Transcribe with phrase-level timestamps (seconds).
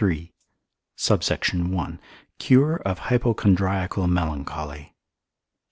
[0.95, 1.53] SUBSECT.
[1.53, 4.95] I.—Cure of Hypochondriacal Melancholy.